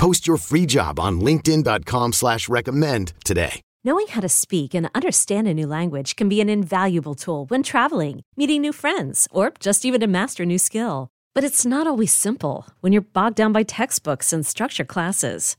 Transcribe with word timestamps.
Post 0.00 0.26
your 0.26 0.38
free 0.38 0.64
job 0.64 0.98
on 0.98 1.20
LinkedIn.com 1.20 2.14
slash 2.14 2.48
recommend 2.48 3.12
today. 3.22 3.60
Knowing 3.84 4.06
how 4.06 4.22
to 4.22 4.30
speak 4.30 4.74
and 4.74 4.88
understand 4.94 5.46
a 5.46 5.52
new 5.52 5.66
language 5.66 6.16
can 6.16 6.26
be 6.26 6.40
an 6.40 6.48
invaluable 6.48 7.14
tool 7.14 7.44
when 7.48 7.62
traveling, 7.62 8.22
meeting 8.34 8.62
new 8.62 8.72
friends, 8.72 9.28
or 9.30 9.52
just 9.60 9.84
even 9.84 10.00
to 10.00 10.06
master 10.06 10.44
a 10.44 10.46
new 10.46 10.56
skill. 10.56 11.08
But 11.34 11.44
it's 11.44 11.66
not 11.66 11.86
always 11.86 12.14
simple 12.14 12.66
when 12.80 12.94
you're 12.94 13.02
bogged 13.12 13.36
down 13.36 13.52
by 13.52 13.62
textbooks 13.62 14.32
and 14.32 14.46
structure 14.46 14.86
classes. 14.86 15.58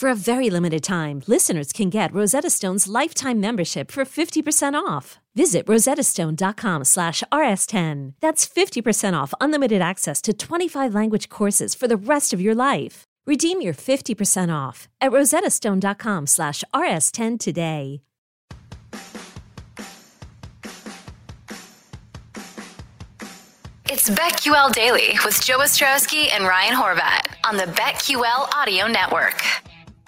For 0.00 0.08
a 0.08 0.14
very 0.14 0.48
limited 0.48 0.82
time, 0.82 1.22
listeners 1.26 1.74
can 1.74 1.90
get 1.90 2.14
Rosetta 2.14 2.48
Stone's 2.48 2.88
lifetime 2.88 3.38
membership 3.38 3.90
for 3.90 4.06
50% 4.06 4.72
off. 4.72 5.18
Visit 5.34 5.66
rosettastone.com 5.66 6.84
slash 6.84 7.22
rs10. 7.30 8.14
That's 8.22 8.48
50% 8.48 9.12
off 9.12 9.34
unlimited 9.42 9.82
access 9.82 10.22
to 10.22 10.32
25 10.32 10.94
language 10.94 11.28
courses 11.28 11.74
for 11.74 11.86
the 11.86 11.98
rest 11.98 12.32
of 12.32 12.40
your 12.40 12.54
life. 12.54 13.04
Redeem 13.26 13.60
your 13.60 13.74
50% 13.74 14.50
off 14.50 14.88
at 15.02 15.12
rosettastone.com 15.12 16.26
slash 16.26 16.64
rs10 16.72 17.38
today. 17.38 18.00
It's 23.90 24.08
BetQL 24.08 24.72
Daily 24.72 25.18
with 25.26 25.44
Joe 25.44 25.58
Ostrowski 25.58 26.32
and 26.32 26.44
Ryan 26.44 26.74
Horvat 26.74 27.34
on 27.44 27.58
the 27.58 27.64
BetQL 27.64 28.54
Audio 28.54 28.86
Network. 28.86 29.42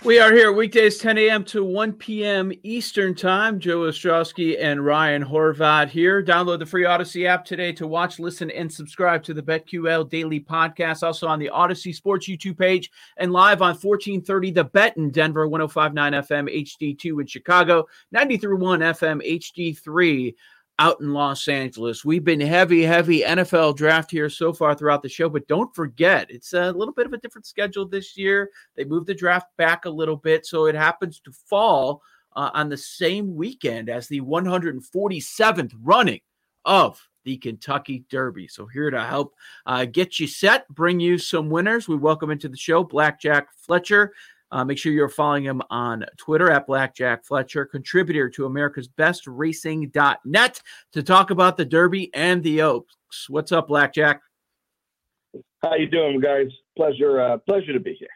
We 0.04 0.18
are 0.18 0.32
here 0.32 0.52
weekdays 0.52 0.98
10 0.98 1.16
a.m. 1.16 1.44
to 1.44 1.62
1 1.62 1.92
p.m. 1.92 2.50
Eastern 2.64 3.14
Time. 3.14 3.60
Joe 3.60 3.82
Ostrowski 3.82 4.60
and 4.60 4.84
Ryan 4.84 5.24
Horvat 5.24 5.90
here. 5.90 6.20
Download 6.24 6.58
the 6.58 6.66
free 6.66 6.84
Odyssey 6.84 7.24
app 7.24 7.44
today 7.44 7.72
to 7.74 7.86
watch, 7.86 8.18
listen, 8.18 8.50
and 8.50 8.70
subscribe 8.70 9.22
to 9.22 9.32
the 9.32 9.42
BetQL 9.42 10.10
Daily 10.10 10.40
Podcast. 10.40 11.04
Also 11.04 11.28
on 11.28 11.38
the 11.38 11.50
Odyssey 11.50 11.92
Sports 11.92 12.28
YouTube 12.28 12.58
page 12.58 12.90
and 13.18 13.30
live 13.30 13.62
on 13.62 13.76
1430 13.76 14.50
The 14.50 14.64
Bet 14.64 14.96
in 14.96 15.10
Denver, 15.12 15.46
1059 15.46 16.12
FM 16.14 16.66
HD2 16.66 17.20
in 17.20 17.26
Chicago, 17.28 17.86
93.1 18.12 18.80
FM 18.98 19.40
HD3 19.40 20.34
out 20.78 21.00
in 21.00 21.12
Los 21.12 21.48
Angeles. 21.48 22.04
We've 22.04 22.24
been 22.24 22.40
heavy, 22.40 22.82
heavy 22.82 23.20
NFL 23.20 23.76
draft 23.76 24.10
here 24.10 24.28
so 24.28 24.52
far 24.52 24.74
throughout 24.74 25.02
the 25.02 25.08
show, 25.08 25.28
but 25.28 25.46
don't 25.46 25.74
forget, 25.74 26.30
it's 26.30 26.52
a 26.52 26.72
little 26.72 26.94
bit 26.94 27.06
of 27.06 27.12
a 27.12 27.18
different 27.18 27.46
schedule 27.46 27.86
this 27.86 28.16
year. 28.16 28.50
They 28.76 28.84
moved 28.84 29.06
the 29.06 29.14
draft 29.14 29.48
back 29.56 29.84
a 29.84 29.90
little 29.90 30.16
bit, 30.16 30.46
so 30.46 30.66
it 30.66 30.74
happens 30.74 31.20
to 31.20 31.32
fall 31.32 32.02
uh, 32.34 32.50
on 32.54 32.68
the 32.68 32.76
same 32.76 33.34
weekend 33.34 33.88
as 33.88 34.08
the 34.08 34.20
147th 34.20 35.72
running 35.82 36.20
of 36.64 37.00
the 37.24 37.36
Kentucky 37.36 38.04
Derby. 38.08 38.48
So, 38.48 38.66
here 38.66 38.90
to 38.90 39.02
help 39.02 39.34
uh, 39.66 39.84
get 39.84 40.18
you 40.18 40.26
set, 40.26 40.66
bring 40.68 40.98
you 41.00 41.18
some 41.18 41.50
winners. 41.50 41.88
We 41.88 41.96
welcome 41.96 42.30
into 42.30 42.48
the 42.48 42.56
show 42.56 42.82
Blackjack 42.82 43.48
Fletcher. 43.54 44.12
Uh, 44.52 44.64
make 44.66 44.76
sure 44.76 44.92
you're 44.92 45.08
following 45.08 45.44
him 45.44 45.62
on 45.70 46.04
Twitter 46.18 46.50
at 46.50 46.66
Blackjack 46.66 47.24
Fletcher, 47.24 47.64
contributor 47.64 48.28
to 48.28 48.44
America's 48.44 48.86
Best 48.86 49.26
Racing.net 49.26 50.60
to 50.92 51.02
talk 51.02 51.30
about 51.30 51.56
the 51.56 51.64
Derby 51.64 52.10
and 52.12 52.42
the 52.42 52.60
Oaks. 52.60 53.30
What's 53.30 53.50
up, 53.50 53.68
Blackjack? 53.68 54.20
How 55.62 55.74
you 55.76 55.86
doing, 55.88 56.20
guys? 56.20 56.48
Pleasure, 56.76 57.18
uh, 57.18 57.38
pleasure 57.38 57.72
to 57.72 57.80
be 57.80 57.94
here. 57.94 58.08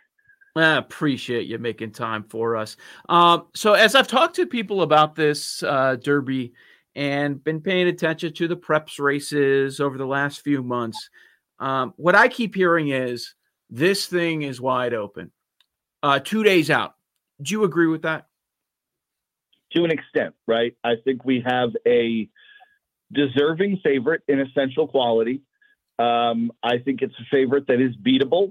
I 0.56 0.76
appreciate 0.76 1.46
you 1.46 1.58
making 1.58 1.92
time 1.92 2.24
for 2.24 2.56
us. 2.56 2.76
Um, 3.08 3.46
so, 3.54 3.72
as 3.72 3.94
I've 3.94 4.08
talked 4.08 4.36
to 4.36 4.46
people 4.46 4.82
about 4.82 5.14
this 5.14 5.62
uh, 5.62 5.96
Derby 5.96 6.52
and 6.94 7.42
been 7.42 7.60
paying 7.62 7.88
attention 7.88 8.34
to 8.34 8.48
the 8.48 8.56
preps 8.56 8.98
races 8.98 9.80
over 9.80 9.96
the 9.96 10.06
last 10.06 10.42
few 10.42 10.62
months, 10.62 11.08
um, 11.60 11.94
what 11.96 12.14
I 12.14 12.28
keep 12.28 12.54
hearing 12.54 12.88
is 12.88 13.34
this 13.70 14.06
thing 14.06 14.42
is 14.42 14.60
wide 14.60 14.92
open 14.94 15.30
uh, 16.02 16.18
two 16.18 16.42
days 16.42 16.70
out. 16.70 16.94
Do 17.40 17.52
you 17.52 17.64
agree 17.64 17.86
with 17.86 18.02
that? 18.02 18.26
To 19.72 19.84
an 19.84 19.90
extent, 19.90 20.34
right? 20.46 20.74
I 20.84 20.94
think 21.04 21.24
we 21.24 21.42
have 21.46 21.70
a 21.86 22.28
deserving 23.12 23.80
favorite 23.84 24.22
in 24.28 24.40
essential 24.40 24.86
quality. 24.86 25.42
Um, 25.98 26.52
I 26.62 26.78
think 26.78 27.02
it's 27.02 27.14
a 27.18 27.24
favorite 27.30 27.66
that 27.68 27.80
is 27.80 27.94
beatable. 27.96 28.50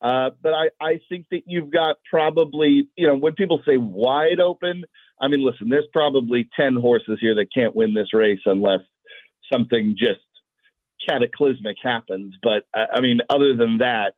Uh, 0.00 0.30
but 0.42 0.52
I, 0.52 0.68
I 0.80 1.00
think 1.08 1.26
that 1.30 1.42
you've 1.46 1.70
got 1.70 1.96
probably, 2.08 2.88
you 2.96 3.06
know, 3.06 3.16
when 3.16 3.34
people 3.34 3.62
say 3.66 3.78
wide 3.78 4.38
open, 4.38 4.84
I 5.20 5.28
mean, 5.28 5.44
listen, 5.44 5.68
there's 5.70 5.86
probably 5.92 6.48
10 6.56 6.76
horses 6.76 7.18
here 7.20 7.34
that 7.36 7.46
can't 7.54 7.74
win 7.74 7.94
this 7.94 8.12
race 8.12 8.40
unless 8.44 8.80
something 9.50 9.96
just 9.98 10.20
cataclysmic 11.08 11.76
happens. 11.82 12.34
But 12.42 12.64
I 12.74 13.00
mean, 13.00 13.20
other 13.30 13.56
than 13.56 13.78
that, 13.78 14.14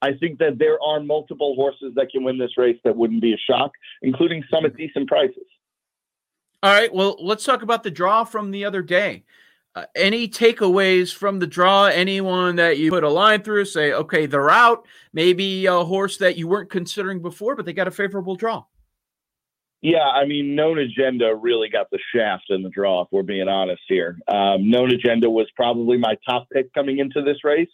I 0.00 0.12
think 0.14 0.38
that 0.38 0.58
there 0.58 0.80
are 0.82 1.00
multiple 1.00 1.54
horses 1.54 1.92
that 1.96 2.10
can 2.10 2.22
win 2.24 2.38
this 2.38 2.56
race 2.56 2.78
that 2.84 2.96
wouldn't 2.96 3.20
be 3.20 3.32
a 3.32 3.38
shock, 3.38 3.72
including 4.02 4.44
some 4.50 4.64
at 4.64 4.76
decent 4.76 5.08
prices. 5.08 5.46
All 6.62 6.72
right. 6.72 6.92
Well, 6.92 7.16
let's 7.20 7.44
talk 7.44 7.62
about 7.62 7.82
the 7.82 7.90
draw 7.90 8.24
from 8.24 8.50
the 8.50 8.64
other 8.64 8.82
day. 8.82 9.24
Uh, 9.74 9.84
any 9.94 10.28
takeaways 10.28 11.14
from 11.14 11.38
the 11.38 11.46
draw? 11.46 11.86
Anyone 11.86 12.56
that 12.56 12.78
you 12.78 12.90
put 12.90 13.04
a 13.04 13.08
line 13.08 13.42
through, 13.42 13.64
say, 13.66 13.92
okay, 13.92 14.26
they're 14.26 14.50
out. 14.50 14.86
Maybe 15.12 15.66
a 15.66 15.84
horse 15.84 16.16
that 16.18 16.36
you 16.36 16.48
weren't 16.48 16.70
considering 16.70 17.22
before, 17.22 17.54
but 17.54 17.64
they 17.64 17.72
got 17.72 17.86
a 17.86 17.92
favorable 17.92 18.34
draw. 18.34 18.64
Yeah, 19.80 20.02
I 20.02 20.24
mean, 20.24 20.56
known 20.56 20.78
agenda 20.78 21.32
really 21.32 21.68
got 21.68 21.88
the 21.90 22.00
shaft 22.12 22.46
in 22.48 22.62
the 22.62 22.70
draw. 22.70 23.02
If 23.02 23.08
we're 23.12 23.22
being 23.22 23.46
honest 23.46 23.82
here, 23.86 24.18
um, 24.26 24.68
known 24.68 24.90
agenda 24.90 25.30
was 25.30 25.46
probably 25.54 25.96
my 25.96 26.16
top 26.28 26.48
pick 26.52 26.72
coming 26.74 26.98
into 26.98 27.22
this 27.22 27.44
race. 27.44 27.68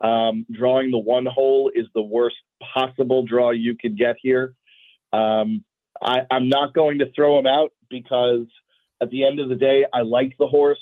Um, 0.00 0.46
drawing 0.50 0.90
the 0.90 0.98
one 0.98 1.26
hole 1.26 1.70
is 1.74 1.86
the 1.94 2.02
worst 2.02 2.36
possible 2.74 3.24
draw 3.24 3.50
you 3.50 3.76
could 3.76 3.98
get 3.98 4.16
here. 4.22 4.54
Um, 5.12 5.64
I, 6.00 6.20
I'm 6.30 6.48
not 6.48 6.74
going 6.74 6.98
to 7.00 7.10
throw 7.12 7.38
him 7.38 7.46
out 7.46 7.72
because 7.90 8.46
at 9.00 9.10
the 9.10 9.24
end 9.24 9.40
of 9.40 9.48
the 9.48 9.56
day, 9.56 9.84
I 9.92 10.02
like 10.02 10.36
the 10.38 10.46
horse. 10.46 10.78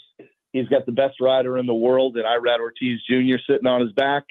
He's 0.53 0.69
got 0.69 0.87
the 0.87 0.93
best 0.93 1.21
rider 1.21 1.59
in 1.59 1.67
the 1.67 1.75
world, 1.75 2.17
and 2.17 2.25
Irad 2.25 2.61
Ortiz 2.61 3.01
Jr. 3.09 3.37
sitting 3.49 3.67
on 3.67 3.81
his 3.81 3.93
back. 3.93 4.25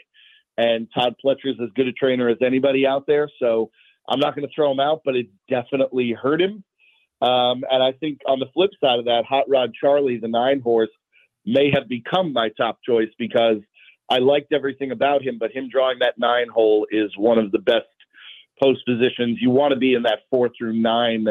And 0.58 0.88
Todd 0.94 1.16
Pletcher 1.24 1.48
is 1.52 1.56
as 1.62 1.70
good 1.76 1.88
a 1.88 1.92
trainer 1.92 2.30
as 2.30 2.38
anybody 2.42 2.88
out 2.88 3.06
there. 3.08 3.30
So 3.40 3.72
I'm 4.08 4.20
not 4.20 4.36
going 4.36 4.48
to 4.48 4.54
throw 4.54 4.72
him 4.72 4.80
out, 4.80 5.02
but 5.04 5.16
it 5.16 5.28
definitely 5.50 6.14
hurt 6.14 6.42
him. 6.42 6.64
Um, 7.22 7.64
and 7.70 7.84
I 7.84 7.92
think 7.92 8.20
on 8.28 8.40
the 8.40 8.48
flip 8.54 8.72
side 8.82 9.00
of 9.00 9.06
that, 9.06 9.26
Hot 9.28 9.46
Rod 9.50 9.74
Charlie, 9.80 10.18
the 10.18 10.28
nine 10.28 10.62
horse, 10.62 10.90
may 11.46 11.72
have 11.74 11.88
become 11.88 12.34
my 12.34 12.50
top 12.50 12.80
choice 12.88 13.10
because 13.18 13.58
I 14.10 14.20
liked 14.20 14.54
everything 14.54 14.92
about 14.92 15.24
him, 15.24 15.38
but 15.40 15.52
him 15.52 15.70
drawing 15.70 16.00
that 16.00 16.16
nine 16.18 16.48
hole 16.48 16.88
is 16.92 17.12
one 17.18 17.38
of 17.38 17.52
the 17.52 17.60
best 17.60 17.88
post 18.62 18.86
positions. 18.86 19.40
You 19.42 19.50
want 19.50 19.74
to 19.74 19.80
be 19.80 19.94
in 19.94 20.04
that 20.04 20.20
four 20.30 20.50
through 20.58 20.74
nine 20.74 21.28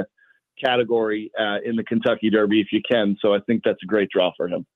category 0.63 1.31
uh, 1.39 1.59
in 1.65 1.77
the 1.77 1.85
Kentucky 1.85 2.31
Derby 2.31 2.61
if 2.61 2.73
you 2.73 2.81
can. 2.89 3.17
So 3.21 3.35
I 3.35 3.41
think 3.41 3.63
that's 3.65 3.83
a 3.83 3.87
great 3.87 4.11
draw 4.11 4.33
for 4.37 4.49
him. 4.49 4.67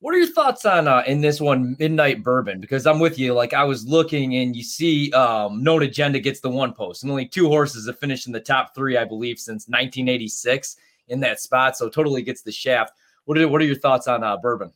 What 0.00 0.14
are 0.14 0.18
your 0.18 0.26
thoughts 0.26 0.66
on 0.66 0.86
uh, 0.86 1.02
in 1.06 1.22
this 1.22 1.40
one, 1.40 1.76
Midnight 1.78 2.22
Bourbon? 2.22 2.60
Because 2.60 2.86
I'm 2.86 3.00
with 3.00 3.18
you. 3.18 3.32
Like 3.32 3.54
I 3.54 3.64
was 3.64 3.86
looking, 3.86 4.36
and 4.36 4.54
you 4.54 4.62
see, 4.62 5.10
um, 5.12 5.62
Known 5.62 5.82
Agenda 5.82 6.20
gets 6.20 6.40
the 6.40 6.50
one 6.50 6.74
post, 6.74 7.02
and 7.02 7.10
only 7.10 7.26
two 7.26 7.48
horses 7.48 7.86
have 7.86 7.98
finished 7.98 8.26
in 8.26 8.32
the 8.34 8.40
top 8.40 8.74
three, 8.74 8.98
I 8.98 9.06
believe, 9.06 9.38
since 9.38 9.66
1986 9.66 10.76
in 11.08 11.20
that 11.20 11.40
spot. 11.40 11.78
So 11.78 11.88
totally 11.88 12.20
gets 12.20 12.42
the 12.42 12.52
shaft. 12.52 12.92
What 13.24 13.38
are 13.38 13.48
what 13.48 13.62
are 13.62 13.64
your 13.64 13.76
thoughts 13.76 14.06
on 14.06 14.22
uh, 14.22 14.36
Bourbon? 14.36 14.72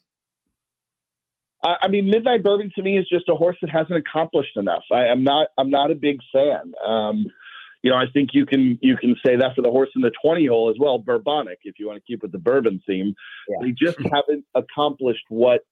I 1.65 1.89
mean, 1.89 2.09
Midnight 2.09 2.45
Bourbon 2.45 2.71
to 2.77 2.83
me 2.83 2.99
is 2.99 3.09
just 3.09 3.29
a 3.29 3.35
horse 3.35 3.57
that 3.63 3.71
hasn't 3.71 3.97
accomplished 3.97 4.57
enough. 4.57 4.85
I, 4.93 5.07
am 5.07 5.25
not. 5.25 5.49
I'm 5.59 5.71
not 5.71 5.91
a 5.91 5.97
big 5.97 6.21
fan. 6.33 6.73
Um, 6.87 7.27
you 7.83 7.91
know, 7.91 7.97
I 7.97 8.07
think 8.13 8.31
you 8.33 8.47
can 8.47 8.79
you 8.81 8.97
can 8.97 9.17
say 9.25 9.37
that 9.37 9.55
for 9.55 9.63
the 9.63 9.71
horse 9.71 9.89
in 9.95 10.03
the 10.03 10.13
20 10.23 10.47
hole 10.47 10.71
as 10.71 10.77
well, 10.79 10.99
Bourbonic, 10.99 11.59
if 11.65 11.79
you 11.79 11.87
want 11.87 11.97
to 11.99 12.05
keep 12.07 12.23
with 12.23 12.33
the 12.33 12.39
bourbon 12.39 12.81
theme. 12.87 13.15
Yeah. 13.49 13.57
They 13.63 13.73
just 13.73 13.99
haven't 14.13 14.45
accomplished 14.55 15.25
what 15.29 15.63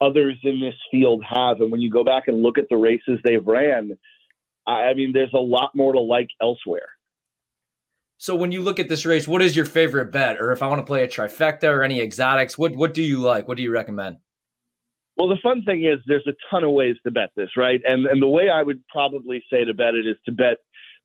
others 0.00 0.36
in 0.42 0.60
this 0.60 0.74
field 0.90 1.24
have. 1.28 1.60
And 1.60 1.70
when 1.70 1.80
you 1.80 1.90
go 1.90 2.04
back 2.04 2.24
and 2.28 2.42
look 2.42 2.58
at 2.58 2.68
the 2.68 2.76
races 2.76 3.18
they've 3.24 3.46
ran, 3.46 3.96
I 4.66 4.94
mean, 4.94 5.12
there's 5.12 5.32
a 5.34 5.38
lot 5.38 5.74
more 5.74 5.92
to 5.92 6.00
like 6.00 6.28
elsewhere. 6.40 6.88
So 8.16 8.34
when 8.34 8.52
you 8.52 8.62
look 8.62 8.78
at 8.78 8.88
this 8.88 9.04
race, 9.04 9.28
what 9.28 9.42
is 9.42 9.54
your 9.54 9.66
favorite 9.66 10.12
bet? 10.12 10.40
Or 10.40 10.52
if 10.52 10.62
I 10.62 10.68
want 10.68 10.80
to 10.80 10.86
play 10.86 11.04
a 11.04 11.08
trifecta 11.08 11.64
or 11.64 11.82
any 11.82 12.00
exotics, 12.00 12.56
what 12.56 12.74
what 12.74 12.94
do 12.94 13.02
you 13.02 13.20
like? 13.20 13.48
What 13.48 13.56
do 13.56 13.62
you 13.62 13.70
recommend? 13.70 14.16
Well, 15.16 15.28
the 15.28 15.38
fun 15.42 15.62
thing 15.62 15.84
is 15.84 16.00
there's 16.06 16.26
a 16.26 16.34
ton 16.50 16.64
of 16.64 16.72
ways 16.72 16.96
to 17.04 17.10
bet 17.10 17.30
this, 17.36 17.50
right? 17.56 17.80
And 17.86 18.06
and 18.06 18.20
the 18.20 18.28
way 18.28 18.48
I 18.50 18.62
would 18.62 18.86
probably 18.88 19.44
say 19.50 19.64
to 19.64 19.74
bet 19.74 19.94
it 19.94 20.06
is 20.06 20.16
to 20.26 20.32
bet 20.32 20.58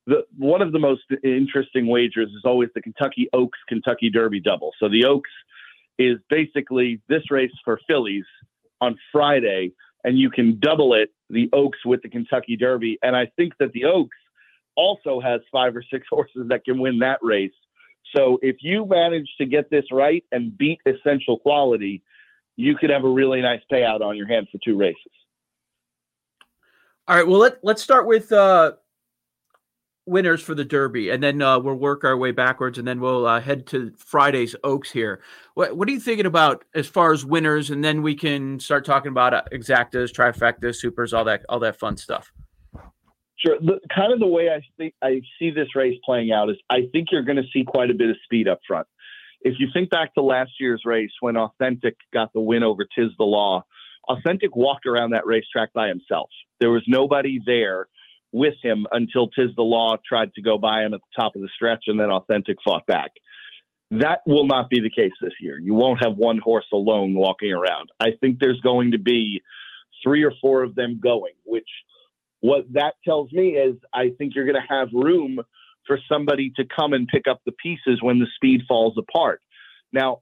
the 0.08 0.26
one 0.38 0.62
of 0.62 0.72
the 0.72 0.80
most 0.80 1.04
interesting 1.24 1.88
wagers 1.88 2.30
is 2.30 2.42
always 2.44 2.70
the 2.74 2.82
Kentucky 2.82 3.30
Oaks 3.34 3.60
Kentucky 3.68 4.10
Derby 4.10 4.40
double. 4.40 4.72
So 4.80 4.90
the 4.90 5.06
Oaks 5.06 5.30
is 6.00 6.18
basically 6.30 7.02
this 7.08 7.30
race 7.30 7.52
for 7.64 7.80
fillies 7.88 8.26
on 8.82 8.98
Friday, 9.12 9.74
and 10.04 10.18
you 10.18 10.32
can 10.32 10.60
double 10.60 10.94
it 10.94 11.10
the 11.30 11.50
Oaks 11.54 11.80
with 11.86 12.02
the 12.02 12.10
Kentucky 12.10 12.56
Derby. 12.56 12.98
And 13.04 13.16
I 13.16 13.28
think 13.36 13.54
that 13.60 13.74
the 13.74 13.86
Oaks 13.86 14.18
also 14.76 15.20
has 15.20 15.42
five 15.52 15.76
or 15.76 15.84
six 15.84 16.08
horses 16.12 16.48
that 16.50 16.66
can 16.66 16.80
win 16.80 17.00
that 17.00 17.20
race. 17.22 17.52
So 18.16 18.40
if 18.42 18.58
you 18.62 18.88
manage 18.88 19.30
to 19.38 19.46
get 19.46 19.70
this 19.70 19.86
right 19.92 20.24
and 20.32 20.58
beat 20.58 20.80
essential 20.88 21.38
quality, 21.38 22.02
you 22.60 22.76
could 22.76 22.90
have 22.90 23.06
a 23.06 23.10
really 23.10 23.42
nice 23.42 23.62
payout 23.72 24.02
on 24.02 24.18
your 24.18 24.28
hands 24.28 24.50
for 24.52 24.60
two 24.64 24.78
races. 24.78 25.12
All 27.08 27.16
right. 27.16 27.26
Well, 27.26 27.40
let 27.40 27.58
let's 27.64 27.82
start 27.82 28.06
with 28.06 28.32
uh, 28.34 28.74
winners 30.06 30.42
for 30.42 30.54
the 30.54 30.66
Derby, 30.66 31.10
and 31.10 31.24
then 31.24 31.42
uh, 31.42 31.58
we'll 31.58 31.76
work 31.76 32.04
our 32.04 32.18
way 32.18 32.32
backwards, 32.32 32.78
and 32.78 32.86
then 32.86 33.00
we'll 33.00 33.26
uh, 33.26 33.40
head 33.40 33.66
to 33.68 33.94
Friday's 33.98 34.58
Oaks 34.66 34.92
here. 34.92 35.22
What 35.54 35.78
What 35.78 35.88
are 35.88 35.92
you 35.92 36.02
thinking 36.02 36.26
about 36.26 36.66
as 36.76 36.88
far 36.88 37.14
as 37.14 37.26
winners, 37.26 37.70
and 37.70 37.82
then 37.82 38.02
we 38.02 38.14
can 38.14 38.60
start 38.60 38.84
talking 38.84 39.12
about 39.12 39.34
uh, 39.34 39.44
exactas, 39.54 40.12
trifectas, 40.12 40.76
supers, 40.76 41.14
all 41.14 41.24
that 41.24 41.46
all 41.48 41.60
that 41.60 41.80
fun 41.80 41.96
stuff. 41.96 42.32
Sure. 43.38 43.58
The, 43.62 43.80
kind 43.96 44.12
of 44.12 44.20
the 44.20 44.28
way 44.28 44.50
I 44.50 44.62
think 44.78 44.94
I 45.02 45.22
see 45.40 45.50
this 45.50 45.74
race 45.76 45.98
playing 46.04 46.34
out 46.34 46.50
is 46.50 46.58
I 46.70 46.90
think 46.92 47.08
you're 47.10 47.24
going 47.24 47.38
to 47.38 47.50
see 47.54 47.64
quite 47.64 47.90
a 47.90 47.94
bit 47.94 48.10
of 48.10 48.18
speed 48.26 48.50
up 48.50 48.60
front. 48.68 48.86
If 49.42 49.56
you 49.60 49.68
think 49.74 49.90
back 49.90 50.14
to 50.16 50.22
last 50.22 50.52
year's 50.60 50.82
race 50.86 51.12
when 51.22 51.38
Authentic 51.38 51.96
got 52.14 52.34
the 52.34 52.42
win 52.42 52.64
over 52.64 52.84
Tiz 52.84 53.10
the 53.18 53.24
Law, 53.24 53.64
Authentic 54.08 54.56
walked 54.56 54.86
around 54.86 55.12
that 55.12 55.26
racetrack 55.26 55.72
by 55.74 55.88
himself. 55.88 56.30
There 56.60 56.72
was 56.72 56.84
nobody 56.88 57.40
there 57.46 57.88
with 58.32 58.56
him 58.62 58.86
until 58.92 59.28
Tiz 59.28 59.50
the 59.56 59.64
Law 59.64 59.98
tried 60.08 60.34
to 60.34 60.42
go 60.42 60.58
by 60.58 60.84
him 60.84 60.94
at 60.94 61.00
the 61.00 61.22
top 61.22 61.36
of 61.36 61.42
the 61.42 61.50
stretch, 61.56 61.86
and 61.88 62.00
then 62.00 62.10
Authentic 62.10 62.58
fought 62.64 62.86
back. 62.86 63.12
That 63.92 64.20
will 64.26 64.46
not 64.46 64.70
be 64.70 64.82
the 64.82 64.90
case 64.90 65.14
this 65.22 65.34
year. 65.42 65.58
You 65.58 65.74
won't 65.74 66.04
have 66.04 66.16
one 66.16 66.38
horse 66.38 66.68
alone 66.72 67.16
walking 67.16 67.52
around. 67.52 67.90
I 68.00 68.12
think 68.20 68.40
there's 68.40 68.60
going 68.62 68.92
to 68.92 69.00
be 69.00 69.42
three 70.04 70.24
or 70.24 70.34
four 70.42 70.64
of 70.64 70.76
them 70.76 71.00
going, 71.02 71.34
which 71.44 71.68
what 72.42 72.72
that 72.74 72.94
tells 73.04 73.32
me 73.32 73.50
is 73.58 73.76
I 73.94 74.10
think 74.18 74.36
you're 74.36 74.46
going 74.46 74.62
to 74.62 74.74
have 74.74 74.90
room 74.94 75.40
for 75.90 76.00
somebody 76.08 76.52
to 76.56 76.64
come 76.64 76.94
and 76.94 77.08
pick 77.08 77.28
up 77.28 77.42
the 77.48 77.52
pieces 77.52 78.00
when 78.00 78.20
the 78.20 78.28
speed 78.36 78.62
falls 78.68 78.96
apart. 78.96 79.42
Now, 79.92 80.20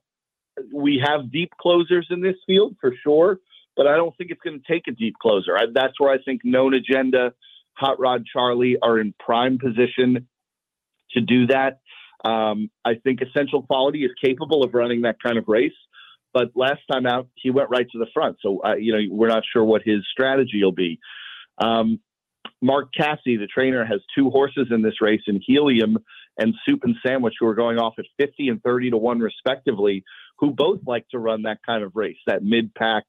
we 0.74 1.04
have 1.06 1.30
deep 1.30 1.52
closers 1.60 2.08
in 2.10 2.22
this 2.22 2.38
field 2.48 2.78
for 2.80 2.94
sure, 3.04 3.40
but 3.76 3.86
I 3.86 3.98
don't 3.98 4.16
think 4.18 4.32
it's 4.32 4.40
going 4.42 4.62
to 4.62 4.74
take 4.74 4.88
a 4.88 4.92
deep 4.92 5.16
closer. 5.22 5.58
I, 5.58 5.66
that's 5.74 6.00
where 6.00 6.10
I 6.10 6.24
think 6.24 6.42
Known 6.46 6.74
Agenda, 6.74 7.34
Hot 7.74 8.00
Rod 8.00 8.24
Charlie 8.32 8.78
are 8.82 8.98
in 8.98 9.14
prime 9.20 9.60
position 9.60 10.30
to 11.12 11.22
do 11.22 11.48
that. 11.48 11.82
Um, 12.24 12.72
I 12.86 12.96
think 12.96 13.20
Essential 13.22 13.62
Quality 13.62 14.06
is 14.06 14.12
capable 14.24 14.64
of 14.64 14.74
running 14.74 15.02
that 15.02 15.18
kind 15.22 15.38
of 15.38 15.44
race, 15.50 15.76
but 16.34 16.52
last 16.56 16.80
time 16.90 17.06
out 17.06 17.28
he 17.36 17.52
went 17.52 17.70
right 17.70 17.88
to 17.92 18.00
the 18.00 18.08
front, 18.14 18.38
so 18.42 18.62
uh, 18.64 18.76
you 18.76 18.94
know 18.94 19.16
we're 19.16 19.28
not 19.28 19.44
sure 19.52 19.64
what 19.64 19.82
his 19.84 20.00
strategy 20.12 20.64
will 20.64 20.72
be. 20.72 20.98
Um, 21.60 22.00
Mark 22.62 22.90
Casse, 22.96 23.20
the 23.26 23.48
trainer, 23.48 23.86
has 23.86 24.02
two 24.16 24.30
horses 24.30 24.68
in 24.72 24.82
this 24.82 25.02
race 25.02 25.22
in 25.28 25.42
Helium 25.46 25.98
and 26.38 26.54
Soup 26.66 26.80
and 26.84 26.96
Sandwich, 27.06 27.36
who 27.40 27.48
are 27.48 27.56
going 27.56 27.78
off 27.78 27.96
at 28.00 28.06
50 28.18 28.50
and 28.50 28.62
30 28.64 28.92
to 28.92 28.98
1, 28.98 29.20
respectively, 29.20 30.04
who 30.40 30.52
both 30.52 30.80
like 30.86 31.08
to 31.10 31.20
run 31.20 31.44
that 31.44 31.60
kind 31.66 31.84
of 31.84 31.96
race, 31.96 32.18
that 32.26 32.44
mid 32.44 32.74
pack 32.74 33.04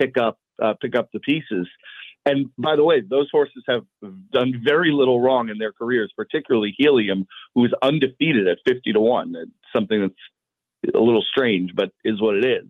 pick 0.00 0.16
up, 0.16 0.38
uh, 0.62 0.74
pick 0.80 0.96
up 0.96 1.08
the 1.12 1.20
pieces. 1.20 1.68
And 2.26 2.50
by 2.58 2.76
the 2.76 2.84
way, 2.84 3.00
those 3.00 3.28
horses 3.32 3.64
have 3.66 3.84
done 4.32 4.62
very 4.64 4.92
little 4.92 5.20
wrong 5.20 5.48
in 5.48 5.58
their 5.58 5.72
careers, 5.72 6.12
particularly 6.16 6.74
Helium, 6.76 7.26
who 7.54 7.64
is 7.64 7.72
undefeated 7.82 8.46
at 8.46 8.58
50 8.66 8.92
to 8.92 9.00
1. 9.00 9.34
It's 9.36 9.50
something 9.74 10.00
that's 10.02 10.94
a 10.94 10.98
little 10.98 11.24
strange, 11.28 11.72
but 11.74 11.92
is 12.04 12.20
what 12.20 12.36
it 12.36 12.44
is. 12.44 12.68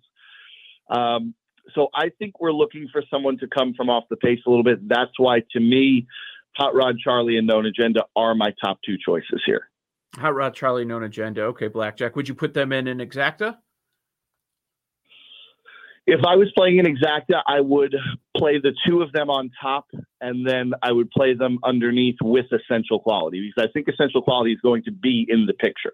Um, 0.89 1.35
so 1.75 1.89
I 1.95 2.11
think 2.19 2.41
we're 2.41 2.53
looking 2.53 2.89
for 2.93 3.03
someone 3.11 3.39
to 3.39 3.47
come 3.47 3.75
from 3.75 3.91
off 3.91 4.05
the 4.11 4.17
pace 4.17 4.41
a 4.47 4.51
little 4.51 4.65
bit. 4.65 4.89
That's 4.89 5.13
why, 5.19 5.41
to 5.53 5.61
me, 5.61 6.07
Hot 6.57 6.75
Rod 6.75 6.99
Charlie 6.99 7.37
and 7.37 7.47
Known 7.47 7.67
Agenda 7.67 8.05
are 8.17 8.35
my 8.35 8.53
top 8.63 8.79
two 8.85 8.97
choices 9.05 9.43
here. 9.47 9.71
Hot 10.17 10.35
Rod 10.35 10.55
Charlie, 10.55 10.85
Known 10.85 11.05
Agenda. 11.05 11.43
Okay, 11.45 11.69
Blackjack. 11.69 12.17
Would 12.17 12.29
you 12.29 12.35
put 12.35 12.55
them 12.55 12.73
in 12.73 12.89
an 12.89 12.99
exacta? 12.99 13.59
If 16.07 16.25
I 16.27 16.35
was 16.35 16.51
playing 16.57 16.81
an 16.81 16.87
exacta, 16.87 17.41
I 17.47 17.61
would 17.61 17.95
play 18.37 18.59
the 18.59 18.75
two 18.87 19.03
of 19.03 19.13
them 19.13 19.31
on 19.31 19.51
top, 19.63 19.87
and 20.21 20.47
then 20.47 20.73
I 20.83 20.91
would 20.91 21.11
play 21.11 21.35
them 21.35 21.59
underneath 21.63 22.17
with 22.21 22.47
essential 22.53 22.99
quality 22.99 23.41
because 23.49 23.69
I 23.69 23.73
think 23.73 23.87
essential 23.87 24.21
quality 24.21 24.53
is 24.53 24.61
going 24.61 24.83
to 24.85 24.91
be 24.91 25.27
in 25.29 25.47
the 25.47 25.53
picture. 25.53 25.93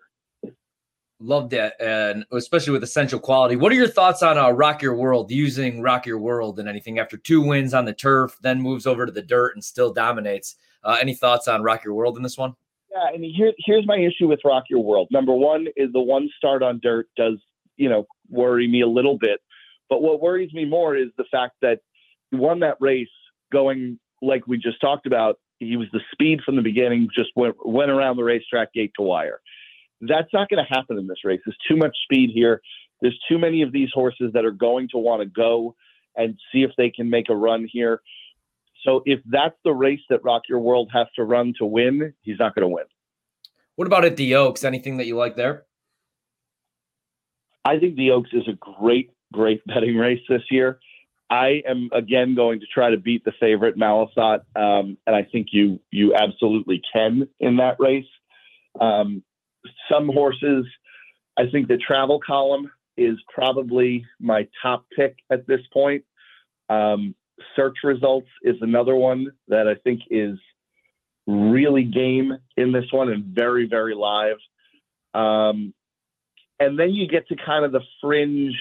Loved 1.19 1.55
it, 1.55 1.73
and 1.81 2.27
especially 2.33 2.75
with 2.75 2.83
essential 2.83 3.19
quality. 3.19 3.57
What 3.57 3.73
are 3.73 3.75
your 3.75 3.89
thoughts 3.89 4.23
on 4.23 4.37
uh, 4.37 4.51
Rock 4.51 4.83
Your 4.83 4.95
World 4.95 5.31
using 5.31 5.81
Rock 5.81 6.05
Your 6.05 6.19
World 6.19 6.59
and 6.59 6.69
anything 6.69 6.99
after 6.99 7.17
two 7.17 7.41
wins 7.41 7.73
on 7.73 7.87
the 7.87 7.95
turf, 7.95 8.37
then 8.43 8.61
moves 8.61 8.87
over 8.87 9.07
to 9.07 9.13
the 9.13 9.23
dirt 9.23 9.55
and 9.55 9.65
still 9.65 9.95
dominates? 9.95 10.57
Uh, 10.85 10.99
any 11.01 11.15
thoughts 11.15 11.49
on 11.49 11.63
Rock 11.63 11.85
Your 11.85 11.95
World 11.95 12.19
in 12.19 12.23
this 12.23 12.37
one? 12.37 12.55
Yeah, 12.93 13.15
and 13.15 13.25
here, 13.25 13.53
here's 13.65 13.87
my 13.87 13.97
issue 13.97 14.29
with 14.29 14.41
Rock 14.45 14.65
Your 14.69 14.85
World. 14.85 15.09
Number 15.11 15.33
one 15.33 15.69
is 15.75 15.91
the 15.95 16.01
one 16.01 16.29
start 16.37 16.63
on 16.63 16.81
dirt 16.83 17.09
does 17.17 17.39
you 17.79 17.89
know 17.89 18.07
worry 18.29 18.69
me 18.69 18.83
a 18.83 18.87
little 18.87 19.17
bit, 19.17 19.41
but 19.89 20.03
what 20.03 20.21
worries 20.21 20.53
me 20.53 20.67
more 20.67 20.97
is 20.97 21.09
the 21.17 21.25
fact 21.31 21.55
that 21.63 21.81
he 22.31 22.37
won 22.37 22.61
that 22.61 22.77
race 22.79 23.09
going 23.51 23.99
like 24.21 24.47
we 24.47 24.59
just 24.59 24.83
talked 24.83 25.07
about. 25.07 25.39
He 25.61 25.79
was 25.79 25.89
the 25.95 26.01
speed 26.13 26.41
from 26.45 26.57
the 26.57 26.63
beginning, 26.63 27.09
just 27.15 27.31
went 27.37 27.55
went 27.65 27.91
around 27.91 28.19
the 28.19 28.25
racetrack 28.25 28.75
gate 28.75 28.93
to 28.99 29.03
wire 29.03 29.41
that's 30.01 30.33
not 30.33 30.49
going 30.49 30.65
to 30.65 30.75
happen 30.75 30.99
in 30.99 31.07
this 31.07 31.25
race. 31.25 31.41
There's 31.45 31.57
too 31.69 31.77
much 31.77 31.97
speed 32.05 32.31
here. 32.33 32.61
There's 33.01 33.19
too 33.29 33.39
many 33.39 33.63
of 33.63 33.73
these 33.73 33.89
horses 33.93 34.33
that 34.35 34.45
are 34.45 34.51
going 34.51 34.89
to 34.93 34.99
want 34.99 35.23
to 35.23 35.27
go 35.27 35.75
and 36.17 36.39
see 36.53 36.63
if 36.63 36.71
they 36.77 36.91
can 36.91 37.11
make 37.11 37.29
a 37.29 37.37
run 37.37 37.69
here. 37.71 38.01
So 38.85 39.03
if 39.05 39.21
that's 39.27 39.57
the 39.65 39.73
race 39.73 40.01
that 40.11 40.25
Rock 40.25 40.43
Your 40.49 40.61
World 40.61 40.91
has 40.93 41.07
to 41.17 41.25
run 41.25 41.55
to 41.59 41.67
win, 41.67 42.15
he's 42.23 42.39
not 42.39 42.55
going 42.55 42.63
to 42.63 42.69
win. 42.69 42.85
What 43.75 43.87
about 43.87 44.05
at 44.05 44.17
the 44.17 44.35
Oaks? 44.37 44.65
Anything 44.65 44.97
that 44.99 45.07
you 45.07 45.17
like 45.17 45.37
there? 45.37 45.65
I 47.65 47.79
think 47.79 47.97
the 47.97 48.13
Oaks 48.13 48.31
is 48.33 48.49
a 48.49 48.55
great, 48.55 49.11
great 49.33 49.63
betting 49.67 49.97
race 49.97 50.21
this 50.29 50.43
year. 50.51 50.79
I 51.29 51.63
am 51.69 51.91
again 51.93 52.37
going 52.37 52.61
to 52.61 52.67
try 52.73 52.91
to 52.91 52.97
beat 52.97 53.25
the 53.25 53.33
favorite 53.41 53.77
Malathaat, 53.77 54.43
um, 54.55 54.97
and 55.07 55.17
I 55.17 55.25
think 55.25 55.49
you 55.51 55.81
you 55.91 56.15
absolutely 56.15 56.81
can 56.93 57.29
in 57.41 57.57
that 57.57 57.77
race. 57.81 58.07
Um, 58.81 59.25
some 59.91 60.09
horses, 60.09 60.67
I 61.37 61.47
think 61.51 61.69
the 61.69 61.79
travel 61.79 62.21
column 62.25 62.71
is 62.97 63.17
probably 63.33 64.05
my 64.19 64.49
top 64.63 64.87
pick 64.97 65.17
at 65.31 65.47
this 65.47 65.61
point. 65.73 66.05
Um, 66.69 67.15
search 67.55 67.77
results 67.85 68.29
is 68.43 68.57
another 68.61 68.95
one 68.95 69.27
that 69.49 69.69
I 69.69 69.75
think 69.75 70.01
is 70.11 70.39
really 71.27 71.85
game 71.85 72.39
in 72.57 72.73
this 72.73 72.87
one 72.91 73.11
and 73.11 73.25
very, 73.25 73.67
very 73.69 73.95
live. 73.95 74.37
Um, 75.13 75.75
and 76.59 76.79
then 76.79 76.91
you 76.91 77.09
get 77.09 77.29
to 77.29 77.37
kind 77.37 77.65
of 77.65 77.73
the 77.73 77.83
fringe 78.01 78.57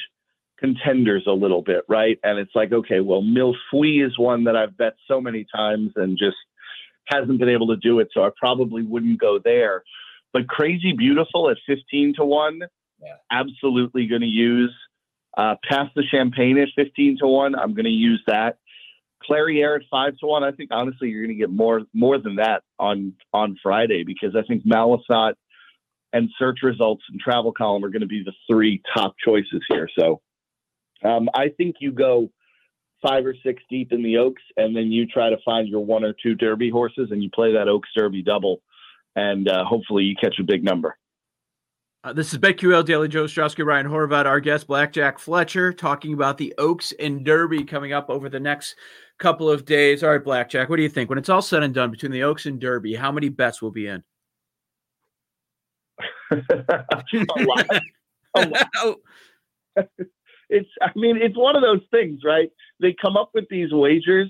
contenders 0.60 1.24
a 1.28 1.32
little 1.32 1.62
bit, 1.62 1.84
right? 1.88 2.20
And 2.24 2.40
it's 2.40 2.56
like, 2.56 2.72
okay, 2.72 3.00
well, 3.00 3.22
Millefeuille 3.22 4.06
is 4.06 4.18
one 4.18 4.46
that 4.46 4.56
I've 4.56 4.78
bet 4.78 4.96
so 5.08 5.22
many 5.22 5.46
times 5.54 5.92
and 5.96 6.18
just 6.18 6.38
hasn't 7.08 7.40
been 7.40 7.50
able 7.50 7.68
to 7.68 7.78
do 7.78 8.00
it. 8.00 8.10
So 8.14 8.24
I 8.24 8.30
probably 8.38 8.84
wouldn't 8.84 9.20
go 9.20 9.40
there. 9.44 9.84
But 10.36 10.50
Crazy 10.50 10.92
Beautiful 10.92 11.50
at 11.50 11.56
15 11.66 12.16
to 12.18 12.26
1, 12.26 12.60
yeah. 13.02 13.08
absolutely 13.32 14.06
going 14.06 14.20
to 14.20 14.28
use. 14.28 14.76
Uh, 15.38 15.56
Pass 15.64 15.88
the 15.96 16.04
Champagne 16.04 16.58
at 16.58 16.68
15 16.76 17.20
to 17.22 17.28
1, 17.28 17.56
I'm 17.56 17.74
going 17.74 17.86
to 17.86 17.90
use 17.90 18.22
that. 18.28 18.58
Clairiere 19.24 19.78
at 19.78 19.84
5 19.90 20.18
to 20.18 20.26
1, 20.26 20.44
I 20.44 20.52
think 20.52 20.72
honestly 20.74 21.08
you're 21.08 21.24
going 21.24 21.38
to 21.38 21.40
get 21.40 21.50
more 21.50 21.84
more 21.94 22.18
than 22.18 22.36
that 22.36 22.64
on 22.78 23.14
on 23.32 23.56
Friday 23.64 24.04
because 24.04 24.36
I 24.36 24.42
think 24.46 24.66
Malathaat 24.66 25.36
and 26.12 26.30
search 26.38 26.60
results 26.64 27.04
and 27.10 27.18
travel 27.18 27.54
column 27.54 27.86
are 27.86 27.90
going 27.90 28.02
to 28.02 28.06
be 28.06 28.22
the 28.22 28.34
three 28.52 28.82
top 28.94 29.16
choices 29.24 29.64
here. 29.70 29.88
So 29.98 30.20
um, 31.06 31.30
I 31.34 31.48
think 31.48 31.78
you 31.80 31.94
go 31.94 32.30
five 33.02 33.26
or 33.26 33.36
six 33.42 33.64
deep 33.70 33.94
in 33.94 34.04
the 34.04 34.18
Oaks, 34.18 34.44
and 34.58 34.76
then 34.76 34.92
you 34.92 35.06
try 35.06 35.30
to 35.30 35.38
find 35.46 35.70
your 35.70 35.86
one 35.86 36.04
or 36.04 36.14
two 36.22 36.36
Derby 36.36 36.70
horses, 36.70 37.08
and 37.12 37.24
you 37.24 37.30
play 37.30 37.54
that 37.54 37.70
Oaks 37.70 37.90
Derby 37.96 38.22
double 38.22 38.62
and 39.16 39.48
uh, 39.48 39.64
hopefully 39.66 40.04
you 40.04 40.16
catch 40.16 40.40
a 40.40 40.44
big 40.44 40.64
number. 40.64 40.98
Uh, 42.04 42.14
this 42.14 42.32
is 42.34 42.40
BetQL 42.40 42.86
Daily 42.86 43.08
Joe 43.08 43.24
Ostrowski, 43.24 43.66
Ryan 43.66 43.88
Horvat, 43.88 44.26
our 44.26 44.40
guest 44.40 44.68
Blackjack 44.68 45.18
Fletcher, 45.18 45.74
talking 45.74 46.14
about 46.14 46.38
the 46.38 46.54
Oaks 46.60 46.94
and 47.00 47.26
Derby 47.26 47.64
coming 47.64 47.94
up 47.94 48.12
over 48.12 48.30
the 48.30 48.40
next 48.40 48.76
couple 49.18 49.50
of 49.50 49.66
days. 49.66 50.04
All 50.04 50.12
right, 50.12 50.24
Blackjack, 50.24 50.70
what 50.70 50.76
do 50.76 50.84
you 50.84 50.90
think? 50.90 51.10
When 51.10 51.18
it's 51.18 51.30
all 51.30 51.42
said 51.42 51.64
and 51.64 51.74
done 51.74 51.90
between 51.90 52.12
the 52.12 52.22
Oaks 52.22 52.46
and 52.46 52.60
Derby, 52.60 52.94
how 52.94 53.12
many 53.12 53.30
bets 53.30 53.60
will 53.62 53.72
be 53.72 53.88
in? 53.88 54.04
a 56.32 56.38
lot. 57.40 57.68
A 58.36 58.48
lot. 58.48 58.98
it's 60.50 60.70
I 60.82 60.92
mean, 60.96 61.18
it's 61.18 61.38
one 61.38 61.56
of 61.56 61.62
those 61.64 61.82
things, 61.90 62.20
right? 62.24 62.52
They 62.80 62.96
come 63.02 63.18
up 63.18 63.32
with 63.34 63.46
these 63.50 63.72
wagers 63.72 64.30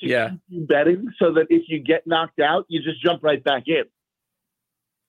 to 0.00 0.08
Yeah. 0.08 0.30
keep 0.30 0.40
you 0.48 0.66
betting 0.66 1.06
so 1.20 1.32
that 1.34 1.46
if 1.50 1.62
you 1.68 1.78
get 1.78 2.04
knocked 2.06 2.40
out, 2.40 2.64
you 2.68 2.82
just 2.82 3.00
jump 3.02 3.22
right 3.22 3.42
back 3.44 3.64
in. 3.66 3.84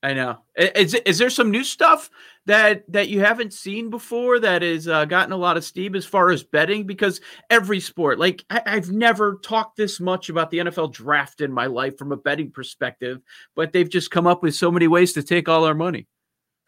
I 0.03 0.13
know. 0.13 0.39
Is 0.57 0.95
is 0.95 1.17
there 1.17 1.29
some 1.29 1.50
new 1.50 1.63
stuff 1.63 2.10
that 2.45 2.83
that 2.91 3.07
you 3.07 3.22
haven't 3.22 3.53
seen 3.53 3.89
before 3.89 4.38
that 4.38 4.62
has 4.62 4.86
uh, 4.86 5.05
gotten 5.05 5.31
a 5.31 5.38
lot 5.38 5.55
of 5.55 5.63
steam 5.63 5.95
as 5.95 6.05
far 6.05 6.29
as 6.29 6.43
betting? 6.43 6.86
Because 6.86 7.22
every 7.50 7.79
sport, 7.79 8.19
like 8.19 8.43
I, 8.50 8.62
I've 8.65 8.91
never 8.91 9.39
talked 9.41 9.77
this 9.77 10.01
much 10.01 10.27
about 10.27 10.51
the 10.51 10.57
NFL 10.57 10.91
draft 10.91 11.39
in 11.39 11.53
my 11.53 11.67
life 11.67 11.98
from 11.98 12.12
a 12.12 12.17
betting 12.17 12.51
perspective, 12.51 13.22
but 13.55 13.72
they've 13.72 13.89
just 13.89 14.12
come 14.12 14.27
up 14.27 14.43
with 14.43 14.55
so 14.55 14.69
many 14.69 14.89
ways 14.89 15.13
to 15.13 15.24
take 15.24 15.48
all 15.48 15.63
our 15.63 15.74
money. 15.74 16.07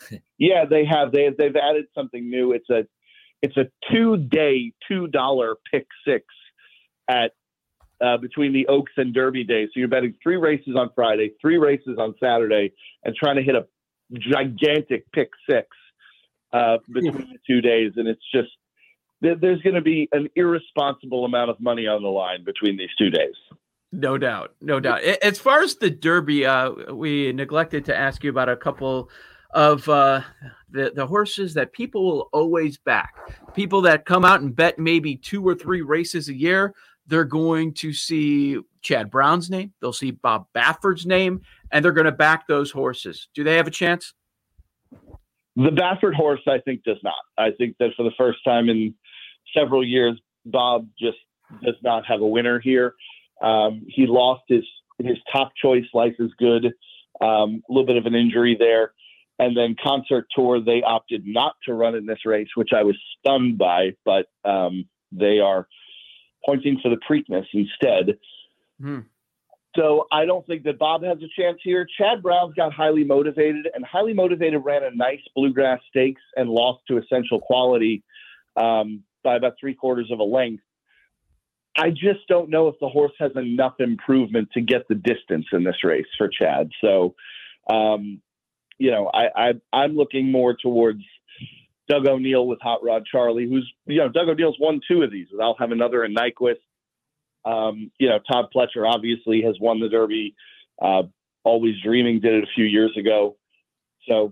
Yeah, 0.37 0.65
they 0.65 0.83
have. 0.85 1.13
They 1.13 1.29
they've 1.37 1.55
added 1.55 1.85
something 1.95 2.29
new. 2.29 2.51
It's 2.51 2.69
a 2.69 2.85
it's 3.41 3.55
a 3.57 3.65
two 3.91 4.17
day 4.17 4.73
two 4.87 5.07
dollar 5.07 5.55
pick 5.71 5.87
six 6.05 6.25
at 7.09 7.31
uh, 8.01 8.17
between 8.17 8.53
the 8.53 8.67
Oaks 8.67 8.91
and 8.97 9.13
Derby 9.13 9.43
days. 9.43 9.69
So 9.73 9.79
you're 9.79 9.87
betting 9.87 10.15
three 10.21 10.37
races 10.37 10.75
on 10.77 10.89
Friday, 10.95 11.31
three 11.41 11.57
races 11.57 11.97
on 11.99 12.15
Saturday, 12.19 12.73
and 13.03 13.15
trying 13.15 13.37
to 13.37 13.43
hit 13.43 13.55
a 13.55 13.65
gigantic 14.17 15.11
pick 15.11 15.29
six 15.49 15.67
uh, 16.53 16.77
between 16.91 17.29
the 17.29 17.39
two 17.47 17.61
days. 17.61 17.93
And 17.95 18.07
it's 18.07 18.21
just 18.33 18.49
there, 19.21 19.35
there's 19.35 19.61
going 19.61 19.75
to 19.75 19.81
be 19.81 20.07
an 20.11 20.29
irresponsible 20.35 21.25
amount 21.25 21.49
of 21.49 21.59
money 21.59 21.87
on 21.87 22.01
the 22.03 22.09
line 22.09 22.43
between 22.43 22.77
these 22.77 22.89
two 22.97 23.09
days. 23.09 23.35
No 23.91 24.17
doubt, 24.17 24.53
no 24.61 24.79
doubt. 24.79 25.01
As 25.03 25.39
far 25.39 25.61
as 25.61 25.75
the 25.75 25.89
Derby, 25.89 26.45
uh, 26.45 26.93
we 26.93 27.31
neglected 27.31 27.85
to 27.85 27.95
ask 27.95 28.23
you 28.23 28.29
about 28.29 28.49
a 28.49 28.57
couple 28.57 29.09
of 29.51 29.87
uh, 29.87 30.21
the 30.69 30.91
the 30.93 31.07
horses 31.07 31.53
that 31.53 31.71
people 31.71 32.05
will 32.05 32.29
always 32.33 32.77
back. 32.77 33.13
People 33.53 33.81
that 33.81 34.05
come 34.05 34.25
out 34.25 34.41
and 34.41 34.53
bet 34.53 34.77
maybe 34.77 35.15
two 35.15 35.47
or 35.47 35.55
three 35.55 35.81
races 35.81 36.27
a 36.27 36.33
year. 36.33 36.73
They're 37.07 37.23
going 37.23 37.73
to 37.75 37.93
see 37.93 38.59
Chad 38.81 39.11
Brown's 39.11 39.49
name. 39.49 39.73
They'll 39.81 39.93
see 39.93 40.11
Bob 40.11 40.47
Baffert's 40.53 41.05
name, 41.05 41.41
and 41.71 41.83
they're 41.83 41.91
going 41.91 42.05
to 42.05 42.11
back 42.11 42.47
those 42.47 42.71
horses. 42.71 43.29
Do 43.33 43.43
they 43.43 43.55
have 43.57 43.67
a 43.67 43.71
chance? 43.71 44.13
The 45.55 45.69
Baffert 45.69 46.15
horse, 46.15 46.41
I 46.47 46.59
think, 46.59 46.83
does 46.83 46.97
not. 47.03 47.13
I 47.37 47.51
think 47.57 47.77
that 47.79 47.91
for 47.95 48.03
the 48.03 48.11
first 48.17 48.39
time 48.43 48.69
in 48.69 48.93
several 49.55 49.85
years, 49.85 50.19
Bob 50.45 50.87
just 50.99 51.17
does 51.63 51.75
not 51.83 52.05
have 52.05 52.21
a 52.21 52.27
winner 52.27 52.59
here. 52.59 52.93
Um, 53.41 53.85
he 53.87 54.05
lost 54.07 54.43
his 54.47 54.63
his 54.99 55.17
top 55.31 55.51
choice. 55.61 55.85
Life 55.93 56.15
is 56.19 56.31
good. 56.37 56.65
Um, 57.21 57.61
a 57.69 57.71
little 57.71 57.85
bit 57.85 57.97
of 57.97 58.05
an 58.05 58.15
injury 58.15 58.55
there, 58.59 58.93
and 59.39 59.55
then 59.55 59.75
Concert 59.81 60.27
Tour. 60.35 60.59
They 60.59 60.81
opted 60.81 61.23
not 61.25 61.55
to 61.65 61.73
run 61.73 61.95
in 61.95 62.05
this 62.05 62.25
race, 62.25 62.49
which 62.55 62.71
I 62.75 62.83
was 62.83 62.97
stunned 63.19 63.57
by. 63.57 63.91
But 64.03 64.27
um, 64.43 64.85
they 65.11 65.39
are 65.39 65.67
pointing 66.45 66.79
for 66.81 66.89
the 66.89 66.97
Preakness 67.09 67.45
instead. 67.53 68.17
Hmm. 68.79 68.99
So 69.75 70.07
I 70.11 70.25
don't 70.25 70.45
think 70.47 70.63
that 70.63 70.79
Bob 70.79 71.03
has 71.03 71.17
a 71.17 71.41
chance 71.41 71.59
here. 71.61 71.85
Chad 71.97 72.23
Brown's 72.23 72.53
got 72.53 72.71
highly 72.71 73.03
motivated, 73.03 73.67
and 73.73 73.85
highly 73.85 74.13
motivated 74.13 74.61
ran 74.63 74.83
a 74.83 74.91
nice 74.91 75.19
bluegrass 75.35 75.81
stakes 75.89 76.21
and 76.37 76.49
lost 76.49 76.83
to 76.87 76.97
essential 76.97 77.41
quality 77.41 78.03
um, 78.55 79.03
by 79.23 79.35
about 79.35 79.53
three 79.59 79.73
quarters 79.73 80.09
of 80.11 80.19
a 80.19 80.23
length. 80.23 80.63
I 81.77 81.89
just 81.89 82.25
don't 82.29 82.49
know 82.49 82.69
if 82.69 82.75
the 82.79 82.87
horse 82.87 83.11
has 83.19 83.31
enough 83.35 83.75
improvement 83.79 84.49
to 84.53 84.61
get 84.61 84.87
the 84.87 84.95
distance 84.95 85.47
in 85.51 85.65
this 85.65 85.83
race 85.83 86.05
for 86.17 86.29
Chad. 86.29 86.69
So, 86.79 87.15
um, 87.69 88.21
you 88.77 88.91
know, 88.91 89.09
I, 89.13 89.27
I 89.35 89.53
I'm 89.73 89.97
looking 89.97 90.31
more 90.31 90.55
towards 90.55 91.01
Doug 91.87 92.07
O'Neill 92.07 92.47
with 92.47 92.59
Hot 92.61 92.83
Rod 92.83 93.05
Charlie, 93.09 93.47
who's 93.47 93.71
you 93.85 93.97
know 93.97 94.09
Doug 94.09 94.29
O'Neill's 94.29 94.57
won 94.59 94.81
two 94.87 95.03
of 95.03 95.11
these. 95.11 95.27
I'll 95.41 95.55
have 95.59 95.71
another 95.71 96.03
in 96.03 96.15
Nyquist. 96.15 96.55
Um, 97.45 97.91
you 97.99 98.09
know, 98.09 98.19
Todd 98.19 98.47
Pletcher 98.55 98.89
obviously 98.89 99.43
has 99.43 99.55
won 99.59 99.79
the 99.79 99.89
Derby. 99.89 100.35
Uh, 100.81 101.03
Always 101.43 101.75
Dreaming 101.83 102.19
did 102.19 102.33
it 102.33 102.43
a 102.43 102.47
few 102.55 102.65
years 102.65 102.95
ago. 102.97 103.37
So 104.07 104.31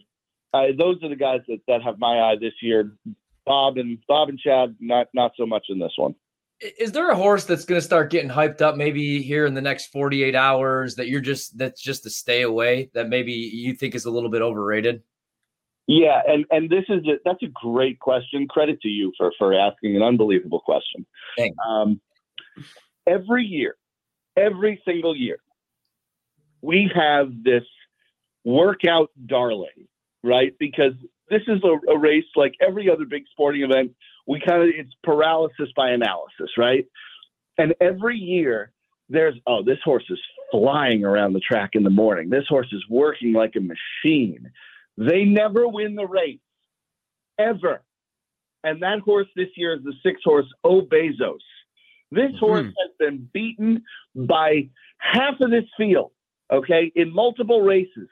uh, 0.51 0.67
those 0.77 0.97
are 1.03 1.09
the 1.09 1.15
guys 1.15 1.41
that, 1.47 1.59
that 1.67 1.83
have 1.83 1.99
my 1.99 2.19
eye 2.19 2.35
this 2.39 2.53
year. 2.61 2.91
Bob 3.45 3.77
and 3.77 3.99
Bob 4.07 4.29
and 4.29 4.39
Chad, 4.39 4.75
not 4.79 5.07
not 5.13 5.33
so 5.37 5.45
much 5.45 5.65
in 5.69 5.79
this 5.79 5.93
one. 5.95 6.15
Is 6.79 6.93
there 6.93 7.09
a 7.09 7.15
horse 7.15 7.43
that's 7.43 7.65
going 7.65 7.79
to 7.79 7.85
start 7.85 8.09
getting 8.09 8.29
hyped 8.29 8.61
up 8.61 8.77
maybe 8.77 9.21
here 9.21 9.45
in 9.45 9.53
the 9.53 9.61
next 9.61 9.87
48 9.87 10.33
hours 10.33 10.95
that 10.95 11.09
you're 11.09 11.19
just 11.19 11.57
that's 11.57 11.81
just 11.81 12.05
a 12.05 12.09
stay 12.09 12.43
away 12.43 12.89
that 12.93 13.09
maybe 13.09 13.33
you 13.33 13.73
think 13.73 13.95
is 13.95 14.05
a 14.05 14.11
little 14.11 14.29
bit 14.29 14.41
overrated? 14.41 15.03
Yeah, 15.87 16.21
and 16.25 16.45
and 16.49 16.69
this 16.69 16.85
is 16.87 17.05
a, 17.05 17.19
that's 17.25 17.43
a 17.43 17.47
great 17.53 17.99
question. 17.99 18.47
Credit 18.47 18.79
to 18.81 18.87
you 18.87 19.11
for 19.17 19.31
for 19.37 19.53
asking 19.53 19.95
an 19.95 20.01
unbelievable 20.01 20.61
question. 20.61 21.05
Um, 21.67 21.99
every 23.05 23.45
year, 23.45 23.75
every 24.37 24.81
single 24.85 25.15
year, 25.15 25.37
we 26.61 26.89
have 26.95 27.31
this 27.43 27.63
workout 28.45 29.11
darling, 29.25 29.87
right? 30.23 30.55
Because 30.57 30.93
this 31.29 31.41
is 31.47 31.61
a, 31.63 31.91
a 31.91 31.97
race 31.97 32.25
like 32.35 32.53
every 32.61 32.89
other 32.89 33.05
big 33.05 33.23
sporting 33.31 33.63
event. 33.63 33.91
We 34.25 34.39
kind 34.39 34.63
of 34.63 34.69
it's 34.69 34.93
paralysis 35.03 35.69
by 35.75 35.89
analysis, 35.89 36.51
right? 36.57 36.85
And 37.57 37.75
every 37.81 38.17
year 38.17 38.71
there's 39.09 39.35
oh 39.47 39.63
this 39.63 39.79
horse 39.83 40.05
is 40.09 40.19
flying 40.51 41.03
around 41.03 41.33
the 41.33 41.39
track 41.39 41.71
in 41.73 41.83
the 41.83 41.89
morning. 41.89 42.29
This 42.29 42.45
horse 42.47 42.71
is 42.71 42.83
working 42.89 43.33
like 43.33 43.55
a 43.55 43.59
machine. 43.59 44.51
They 44.97 45.25
never 45.25 45.67
win 45.67 45.95
the 45.95 46.07
race 46.07 46.39
ever. 47.37 47.81
And 48.63 48.81
that 48.81 48.99
horse 48.99 49.27
this 49.35 49.49
year 49.55 49.73
is 49.73 49.83
the 49.83 49.93
six 50.03 50.21
horse 50.23 50.47
O 50.63 50.81
Besos. 50.81 51.39
This 52.11 52.31
hmm. 52.31 52.37
horse 52.37 52.65
has 52.65 52.91
been 52.99 53.29
beaten 53.33 53.83
by 54.15 54.69
half 54.97 55.39
of 55.41 55.51
this 55.51 55.65
field, 55.77 56.11
okay, 56.51 56.91
in 56.95 57.13
multiple 57.13 57.61
races. 57.61 58.09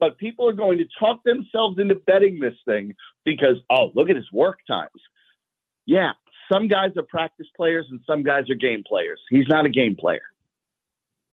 But 0.00 0.18
people 0.18 0.48
are 0.48 0.54
going 0.54 0.78
to 0.78 0.86
talk 0.98 1.22
themselves 1.22 1.78
into 1.78 1.94
betting 1.94 2.40
this 2.40 2.56
thing 2.64 2.94
because, 3.24 3.56
oh, 3.70 3.92
look 3.94 4.10
at 4.10 4.16
his 4.16 4.30
work 4.32 4.58
times. 4.66 4.90
Yeah, 5.86 6.12
some 6.52 6.68
guys 6.68 6.90
are 6.96 7.04
practice 7.04 7.46
players 7.56 7.86
and 7.90 8.00
some 8.06 8.22
guys 8.22 8.50
are 8.50 8.54
game 8.54 8.82
players. 8.86 9.20
He's 9.30 9.46
not 9.48 9.64
a 9.64 9.68
game 9.68 9.96
player. 9.96 10.22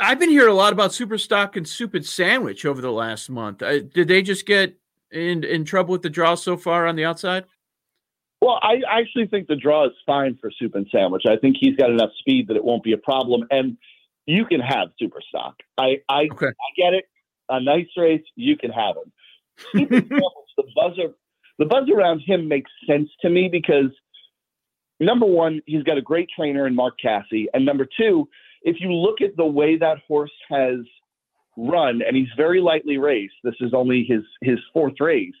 I've 0.00 0.18
been 0.18 0.30
hearing 0.30 0.50
a 0.50 0.54
lot 0.54 0.72
about 0.72 0.90
Superstock 0.90 1.56
and 1.56 1.68
Soup 1.68 1.94
and 1.94 2.04
Sandwich 2.04 2.64
over 2.64 2.80
the 2.80 2.90
last 2.92 3.28
month. 3.28 3.62
Uh, 3.62 3.80
did 3.80 4.08
they 4.08 4.22
just 4.22 4.46
get 4.46 4.76
in 5.10 5.44
in 5.44 5.64
trouble 5.64 5.92
with 5.92 6.02
the 6.02 6.10
draw 6.10 6.34
so 6.34 6.56
far 6.56 6.86
on 6.86 6.96
the 6.96 7.04
outside? 7.04 7.44
Well, 8.40 8.58
I 8.62 8.80
actually 8.88 9.26
think 9.26 9.48
the 9.48 9.56
draw 9.56 9.86
is 9.86 9.92
fine 10.06 10.38
for 10.40 10.50
Soup 10.50 10.74
and 10.74 10.86
Sandwich. 10.90 11.24
I 11.28 11.36
think 11.36 11.56
he's 11.60 11.76
got 11.76 11.90
enough 11.90 12.10
speed 12.18 12.48
that 12.48 12.56
it 12.56 12.64
won't 12.64 12.82
be 12.82 12.92
a 12.92 12.98
problem, 12.98 13.46
and 13.50 13.76
you 14.26 14.46
can 14.46 14.60
have 14.60 14.88
Superstock. 15.00 15.54
I 15.76 15.98
I, 16.08 16.28
Okay. 16.32 16.46
I 16.46 16.70
get 16.76 16.94
it. 16.94 17.04
A 17.50 17.60
nice 17.60 17.88
race, 17.96 18.22
you 18.36 18.56
can 18.56 18.70
have 18.70 18.96
him. 18.96 19.12
Soup 19.72 19.90
and 19.90 20.06
Sandwich, 20.08 20.50
the 20.56 20.64
buzzer, 20.74 21.14
the 21.58 21.66
buzz 21.66 21.88
around 21.90 22.20
him 22.20 22.48
makes 22.48 22.70
sense 22.86 23.10
to 23.20 23.28
me 23.28 23.48
because 23.50 23.90
number 25.00 25.26
one, 25.26 25.60
he's 25.66 25.82
got 25.82 25.98
a 25.98 26.02
great 26.02 26.28
trainer 26.34 26.66
in 26.66 26.74
Mark 26.74 26.94
Casse, 27.02 27.48
and 27.52 27.66
number 27.66 27.86
two, 27.98 28.28
if 28.62 28.76
you 28.80 28.92
look 28.92 29.20
at 29.20 29.36
the 29.36 29.46
way 29.46 29.76
that 29.78 29.98
horse 30.06 30.32
has 30.48 30.80
run, 31.56 32.00
and 32.06 32.16
he's 32.16 32.28
very 32.36 32.60
lightly 32.60 32.98
raced. 32.98 33.34
This 33.44 33.54
is 33.60 33.74
only 33.74 34.04
his 34.08 34.22
his 34.40 34.58
fourth 34.72 34.94
race. 35.00 35.34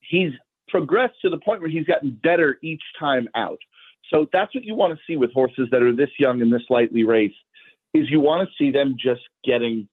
He's 0.00 0.32
progressed 0.68 1.20
to 1.22 1.30
the 1.30 1.38
point 1.38 1.60
where 1.60 1.70
he's 1.70 1.86
gotten 1.86 2.18
better 2.22 2.58
each 2.62 2.82
time 2.98 3.28
out. 3.34 3.58
So 4.12 4.26
that's 4.32 4.54
what 4.54 4.64
you 4.64 4.74
want 4.74 4.92
to 4.92 5.00
see 5.06 5.16
with 5.16 5.32
horses 5.32 5.68
that 5.70 5.82
are 5.82 5.94
this 5.94 6.10
young 6.18 6.42
and 6.42 6.52
this 6.52 6.62
lightly 6.68 7.04
raced. 7.04 7.36
Is 7.94 8.10
you 8.10 8.20
want 8.20 8.48
to 8.48 8.54
see 8.62 8.70
them 8.70 8.96
just 8.98 9.22
getting 9.44 9.88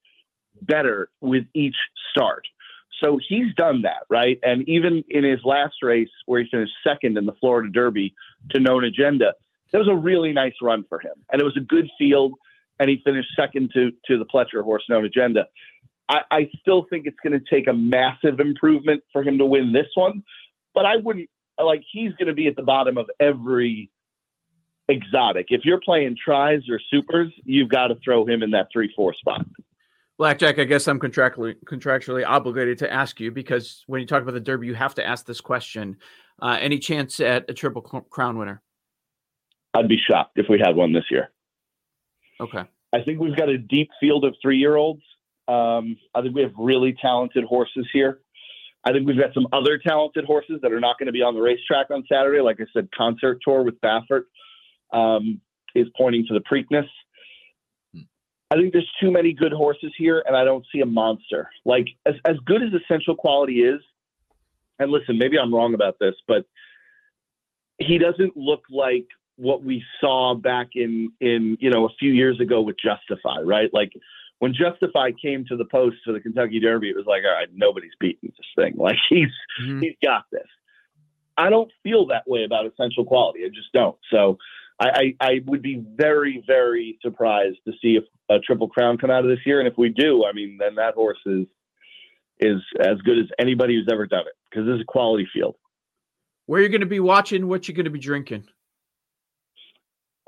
better 0.61 1.09
with 1.21 1.43
each 1.53 1.75
start. 2.11 2.45
So 3.01 3.19
he's 3.27 3.53
done 3.55 3.81
that, 3.83 4.03
right? 4.09 4.39
And 4.43 4.67
even 4.67 5.03
in 5.09 5.23
his 5.23 5.39
last 5.43 5.75
race, 5.81 6.09
where 6.25 6.41
he 6.41 6.49
finished 6.49 6.73
second 6.85 7.17
in 7.17 7.25
the 7.25 7.33
Florida 7.39 7.69
Derby 7.71 8.13
to 8.51 8.59
Known 8.59 8.83
Agenda, 8.83 9.33
that 9.71 9.79
was 9.79 9.87
a 9.87 9.95
really 9.95 10.33
nice 10.33 10.53
run 10.61 10.83
for 10.89 10.99
him, 10.99 11.13
and 11.31 11.41
it 11.41 11.45
was 11.45 11.57
a 11.57 11.61
good 11.61 11.89
field. 11.97 12.33
And 12.79 12.89
he 12.89 13.01
finished 13.05 13.29
second 13.39 13.71
to 13.73 13.91
to 14.07 14.17
the 14.17 14.25
Pletcher 14.25 14.63
horse, 14.63 14.83
Known 14.89 15.05
Agenda. 15.05 15.45
I, 16.09 16.21
I 16.31 16.49
still 16.59 16.87
think 16.89 17.05
it's 17.05 17.17
going 17.23 17.39
to 17.39 17.45
take 17.49 17.67
a 17.67 17.73
massive 17.73 18.39
improvement 18.39 19.03
for 19.13 19.23
him 19.23 19.37
to 19.37 19.45
win 19.45 19.71
this 19.71 19.87
one, 19.93 20.23
but 20.73 20.85
I 20.85 20.97
wouldn't 20.97 21.29
like 21.63 21.83
he's 21.91 22.11
going 22.13 22.27
to 22.27 22.33
be 22.33 22.47
at 22.47 22.55
the 22.55 22.63
bottom 22.63 22.97
of 22.97 23.09
every 23.19 23.91
exotic. 24.89 25.47
If 25.49 25.61
you're 25.63 25.79
playing 25.79 26.17
tries 26.23 26.61
or 26.69 26.79
supers, 26.91 27.31
you've 27.45 27.69
got 27.69 27.87
to 27.87 27.95
throw 28.03 28.25
him 28.25 28.43
in 28.43 28.51
that 28.51 28.67
three 28.73 28.91
four 28.95 29.13
spot. 29.13 29.45
Blackjack, 30.17 30.59
I 30.59 30.65
guess 30.65 30.87
I'm 30.87 30.99
contractually 30.99 31.55
contractually 31.65 32.25
obligated 32.25 32.77
to 32.79 32.91
ask 32.91 33.19
you 33.19 33.31
because 33.31 33.83
when 33.87 34.01
you 34.01 34.07
talk 34.07 34.21
about 34.21 34.33
the 34.33 34.39
Derby, 34.39 34.67
you 34.67 34.75
have 34.75 34.95
to 34.95 35.05
ask 35.05 35.25
this 35.25 35.41
question. 35.41 35.97
Uh, 36.41 36.57
any 36.59 36.79
chance 36.79 37.19
at 37.19 37.49
a 37.49 37.53
triple 37.53 37.81
crown 37.81 38.37
winner? 38.37 38.61
I'd 39.73 39.87
be 39.87 39.97
shocked 39.97 40.37
if 40.37 40.47
we 40.49 40.59
had 40.59 40.75
one 40.75 40.93
this 40.93 41.05
year. 41.09 41.29
Okay. 42.39 42.63
I 42.93 43.01
think 43.03 43.19
we've 43.19 43.35
got 43.35 43.49
a 43.49 43.57
deep 43.57 43.89
field 43.99 44.25
of 44.25 44.35
three 44.41 44.57
year 44.57 44.75
olds. 44.75 45.01
Um, 45.47 45.97
I 46.13 46.21
think 46.21 46.35
we 46.35 46.41
have 46.41 46.53
really 46.57 46.95
talented 47.01 47.43
horses 47.43 47.87
here. 47.91 48.19
I 48.83 48.91
think 48.91 49.07
we've 49.07 49.19
got 49.19 49.33
some 49.33 49.47
other 49.53 49.77
talented 49.77 50.25
horses 50.25 50.59
that 50.63 50.71
are 50.71 50.79
not 50.79 50.97
going 50.97 51.05
to 51.05 51.11
be 51.11 51.21
on 51.21 51.35
the 51.35 51.41
racetrack 51.41 51.91
on 51.91 52.03
Saturday. 52.11 52.41
Like 52.41 52.59
I 52.59 52.65
said, 52.73 52.89
Concert 52.95 53.39
Tour 53.43 53.63
with 53.63 53.79
Baffert 53.79 54.23
um, 54.91 55.39
is 55.75 55.87
pointing 55.95 56.25
to 56.27 56.33
the 56.33 56.39
Preakness. 56.41 56.87
I 58.49 58.55
think 58.55 58.73
there's 58.73 58.89
too 58.99 59.11
many 59.11 59.33
good 59.33 59.53
horses 59.53 59.93
here, 59.97 60.23
and 60.25 60.35
I 60.35 60.43
don't 60.43 60.65
see 60.73 60.81
a 60.81 60.85
monster. 60.85 61.49
Like 61.63 61.87
as 62.05 62.15
as 62.25 62.35
good 62.45 62.61
as 62.61 62.69
Essential 62.73 63.15
Quality 63.15 63.61
is, 63.61 63.79
and 64.79 64.91
listen, 64.91 65.17
maybe 65.17 65.37
I'm 65.39 65.53
wrong 65.53 65.73
about 65.73 65.97
this, 65.99 66.15
but 66.27 66.45
he 67.77 67.97
doesn't 67.97 68.35
look 68.35 68.63
like 68.69 69.05
what 69.37 69.63
we 69.63 69.83
saw 69.99 70.35
back 70.35 70.69
in 70.75 71.11
in 71.19 71.57
you 71.59 71.69
know 71.69 71.85
a 71.85 71.93
few 71.99 72.11
years 72.11 72.39
ago 72.39 72.61
with 72.61 72.75
Justify, 72.83 73.39
right? 73.41 73.69
Like 73.73 73.91
when 74.39 74.53
Justify 74.53 75.11
came 75.21 75.45
to 75.45 75.57
the 75.57 75.65
post 75.65 75.97
for 76.05 76.13
the 76.13 76.19
Kentucky 76.19 76.59
Derby, 76.59 76.89
it 76.89 76.95
was 76.95 77.05
like, 77.05 77.23
all 77.23 77.33
right, 77.33 77.47
nobody's 77.53 77.91
beating 77.99 78.31
this 78.37 78.47
thing. 78.55 78.73
Like 78.77 78.97
he's 79.09 79.29
Mhm. 79.61 79.81
he's 79.83 79.95
got 80.03 80.25
this. 80.31 80.47
I 81.37 81.49
don't 81.49 81.71
feel 81.83 82.07
that 82.07 82.27
way 82.27 82.43
about 82.43 82.65
Essential 82.67 83.05
Quality. 83.05 83.45
I 83.45 83.49
just 83.49 83.71
don't. 83.73 83.97
So 84.11 84.37
I, 84.79 85.13
I, 85.19 85.27
I 85.27 85.41
would 85.45 85.61
be 85.61 85.83
very, 85.95 86.43
very 86.45 86.97
surprised 87.01 87.57
to 87.67 87.73
see 87.81 87.95
if 87.95 88.03
a 88.29 88.39
Triple 88.39 88.67
Crown 88.67 88.97
come 88.97 89.09
out 89.09 89.23
of 89.23 89.29
this 89.29 89.39
year. 89.45 89.59
And 89.59 89.67
if 89.67 89.77
we 89.77 89.89
do, 89.89 90.25
I 90.25 90.33
mean, 90.33 90.57
then 90.59 90.75
that 90.75 90.93
horse 90.95 91.19
is 91.25 91.45
is 92.39 92.61
as 92.79 92.97
good 93.03 93.19
as 93.19 93.25
anybody 93.39 93.75
who's 93.75 93.87
ever 93.91 94.07
done 94.07 94.21
it 94.21 94.33
because 94.49 94.65
this 94.65 94.75
is 94.75 94.81
a 94.81 94.85
quality 94.85 95.27
field. 95.31 95.55
Where 96.47 96.59
you're 96.59 96.67
you 96.67 96.71
going 96.71 96.81
to 96.81 96.87
be 96.87 96.99
watching? 96.99 97.47
What 97.47 97.67
you're 97.67 97.75
going 97.75 97.85
to 97.85 97.91
be 97.91 97.99
drinking? 97.99 98.45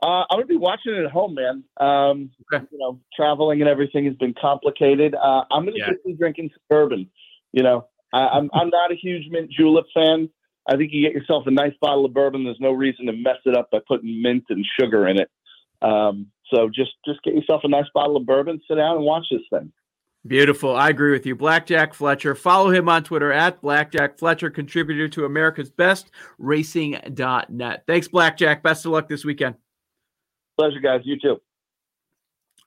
Uh, 0.04 0.26
I'm 0.30 0.38
gonna 0.38 0.46
be 0.48 0.58
watching 0.58 0.94
it 0.94 1.06
at 1.06 1.12
home, 1.12 1.34
man. 1.36 1.64
Um, 1.80 2.30
Okay. 2.54 2.66
You 2.72 2.78
know, 2.78 3.00
traveling 3.16 3.62
and 3.62 3.70
everything 3.70 4.06
has 4.06 4.16
been 4.16 4.34
complicated. 4.40 5.16
Uh, 5.16 5.46
I'm 5.50 5.64
gonna 5.66 5.78
Yeah. 5.78 5.92
just 5.92 6.04
be 6.06 6.14
drinking 6.14 6.50
some 6.50 6.60
bourbon. 6.70 7.10
You 7.54 7.64
know, 7.64 7.88
I, 8.12 8.28
I'm 8.28 8.50
I'm 8.54 8.70
not 8.70 8.92
a 8.92 8.96
huge 8.96 9.28
mint 9.30 9.50
julep 9.50 9.86
fan. 9.94 10.30
I 10.68 10.76
think 10.78 10.92
you 10.94 11.02
get 11.02 11.14
yourself 11.14 11.48
a 11.48 11.52
nice 11.52 11.74
bottle 11.82 12.06
of 12.06 12.14
bourbon. 12.14 12.44
There's 12.44 12.60
no 12.60 12.72
reason 12.72 13.06
to 13.06 13.14
mess 13.14 13.38
it 13.46 13.56
up 13.56 13.70
by 13.72 13.80
putting 13.88 14.22
mint 14.22 14.44
and 14.50 14.66
sugar 14.80 15.08
in 15.08 15.20
it. 15.20 15.30
Um, 15.82 16.28
so 16.54 16.70
just 16.70 16.92
just 17.06 17.22
get 17.24 17.34
yourself 17.34 17.62
a 17.64 17.68
nice 17.70 17.88
bottle 17.94 18.18
of 18.18 18.26
bourbon, 18.26 18.62
sit 18.68 18.76
down 18.76 18.98
and 18.98 19.06
watch 19.06 19.26
this 19.32 19.42
thing. 19.50 19.72
Beautiful. 20.26 20.74
I 20.74 20.88
agree 20.90 21.12
with 21.12 21.26
you. 21.26 21.36
Blackjack 21.36 21.94
Fletcher. 21.94 22.34
Follow 22.34 22.70
him 22.72 22.88
on 22.88 23.04
Twitter 23.04 23.32
at 23.34 23.62
Blackjack 23.62 24.18
Fletcher, 24.18 24.50
contributor 24.50 25.10
to 25.10 25.26
America's 25.26 25.70
Best 25.70 26.12
Racing.net. 26.38 27.84
Thanks, 27.88 28.08
Blackjack. 28.08 28.64
Best 28.64 28.86
of 28.86 28.92
luck 28.94 29.10
this 29.10 29.26
weekend. 29.26 29.56
Pleasure, 30.58 30.80
guys. 30.80 31.02
You 31.04 31.20
too. 31.20 31.42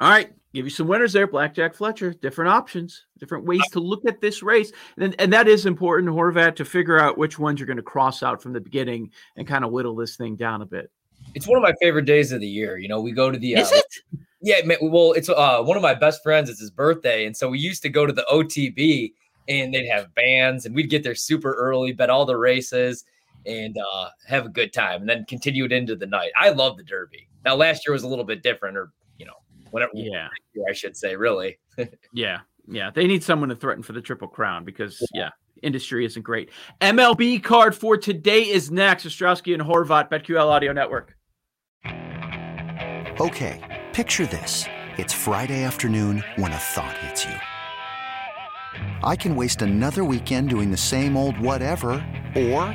All 0.00 0.10
right. 0.10 0.32
Give 0.56 0.64
you 0.64 0.70
some 0.70 0.88
winners 0.88 1.12
there, 1.12 1.26
Blackjack 1.26 1.74
Fletcher. 1.74 2.14
Different 2.14 2.50
options, 2.50 3.04
different 3.18 3.44
ways 3.44 3.60
to 3.72 3.80
look 3.80 4.06
at 4.06 4.22
this 4.22 4.42
race. 4.42 4.72
And, 4.96 5.14
and 5.18 5.30
that 5.34 5.48
is 5.48 5.66
important, 5.66 6.10
Horvat, 6.10 6.56
to 6.56 6.64
figure 6.64 6.98
out 6.98 7.18
which 7.18 7.38
ones 7.38 7.60
you're 7.60 7.66
going 7.66 7.76
to 7.76 7.82
cross 7.82 8.22
out 8.22 8.40
from 8.40 8.54
the 8.54 8.60
beginning 8.60 9.10
and 9.36 9.46
kind 9.46 9.66
of 9.66 9.70
whittle 9.70 9.94
this 9.94 10.16
thing 10.16 10.34
down 10.34 10.62
a 10.62 10.66
bit. 10.66 10.90
It's 11.34 11.46
one 11.46 11.58
of 11.58 11.62
my 11.62 11.74
favorite 11.78 12.06
days 12.06 12.32
of 12.32 12.40
the 12.40 12.46
year. 12.46 12.78
You 12.78 12.88
know, 12.88 13.02
we 13.02 13.12
go 13.12 13.30
to 13.30 13.38
the. 13.38 13.52
Is 13.52 13.70
uh, 13.70 13.76
it? 13.76 14.20
Yeah, 14.40 14.60
well, 14.80 15.12
it's 15.12 15.28
uh, 15.28 15.62
one 15.62 15.76
of 15.76 15.82
my 15.82 15.92
best 15.92 16.22
friends. 16.22 16.48
It's 16.48 16.60
his 16.60 16.70
birthday, 16.70 17.26
and 17.26 17.36
so 17.36 17.50
we 17.50 17.58
used 17.58 17.82
to 17.82 17.90
go 17.90 18.06
to 18.06 18.12
the 18.12 18.24
OTB, 18.30 19.12
and 19.48 19.74
they'd 19.74 19.88
have 19.88 20.14
bands, 20.14 20.64
and 20.64 20.74
we'd 20.74 20.88
get 20.88 21.02
there 21.02 21.14
super 21.14 21.52
early, 21.52 21.92
bet 21.92 22.08
all 22.08 22.24
the 22.24 22.36
races, 22.36 23.04
and 23.44 23.76
uh, 23.78 24.08
have 24.26 24.46
a 24.46 24.48
good 24.48 24.72
time, 24.72 25.00
and 25.00 25.08
then 25.08 25.24
continue 25.26 25.64
it 25.64 25.72
into 25.72 25.96
the 25.96 26.06
night. 26.06 26.32
I 26.38 26.50
love 26.50 26.76
the 26.76 26.82
Derby. 26.82 27.28
Now, 27.44 27.54
last 27.54 27.86
year 27.86 27.92
was 27.92 28.02
a 28.02 28.08
little 28.08 28.24
bit 28.24 28.42
different, 28.42 28.76
or 28.76 28.92
you 29.18 29.26
know, 29.26 29.34
whatever. 29.70 29.92
Yeah. 29.94 30.28
I 30.68 30.72
should 30.72 30.96
say, 30.96 31.16
really. 31.16 31.58
Yeah. 32.12 32.38
Yeah. 32.66 32.90
They 32.90 33.06
need 33.06 33.22
someone 33.22 33.50
to 33.50 33.54
threaten 33.54 33.82
for 33.82 33.92
the 33.92 34.00
Triple 34.00 34.28
Crown 34.28 34.64
because, 34.64 35.06
yeah, 35.12 35.30
industry 35.62 36.04
isn't 36.06 36.22
great. 36.22 36.50
MLB 36.80 37.42
card 37.44 37.74
for 37.74 37.96
today 37.96 38.48
is 38.48 38.70
next. 38.70 39.06
Ostrowski 39.06 39.52
and 39.52 39.62
Horvat, 39.62 40.10
BetQL 40.10 40.46
Audio 40.46 40.72
Network. 40.72 41.14
Okay, 43.20 43.84
picture 43.92 44.26
this. 44.26 44.64
It's 44.96 45.12
Friday 45.12 45.62
afternoon 45.62 46.24
when 46.36 46.52
a 46.52 46.56
thought 46.56 46.96
hits 46.98 47.24
you. 47.24 47.34
I 49.04 49.16
can 49.16 49.36
waste 49.36 49.62
another 49.62 50.04
weekend 50.04 50.48
doing 50.48 50.70
the 50.70 50.76
same 50.76 51.16
old 51.16 51.38
whatever, 51.38 51.90
or 52.34 52.74